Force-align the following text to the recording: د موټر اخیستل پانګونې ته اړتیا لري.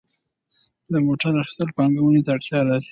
د 0.91 0.93
موټر 1.05 1.33
اخیستل 1.41 1.69
پانګونې 1.75 2.21
ته 2.25 2.29
اړتیا 2.35 2.59
لري. 2.69 2.79